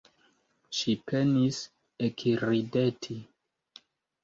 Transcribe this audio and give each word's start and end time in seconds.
Ŝi 0.77 0.95
penis 1.11 1.59
ekrideti. 2.09 3.21